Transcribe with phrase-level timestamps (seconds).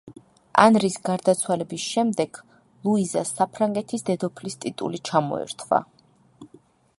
[0.61, 2.39] ანრის გარდაცვალების შემდეგ
[2.87, 5.83] ლუიზას საფრანგეთის დედოფლის ტიტული ჩამოერთვა.